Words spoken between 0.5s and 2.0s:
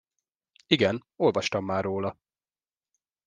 Igen, olvastam már